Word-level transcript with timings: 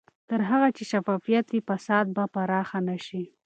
تر 0.29 0.39
هغه 0.49 0.67
چې 0.77 0.83
شفافیت 0.91 1.45
وي، 1.49 1.61
فساد 1.67 2.05
به 2.15 2.23
پراخ 2.33 2.69
نه 2.87 2.97
شي. 3.05 3.23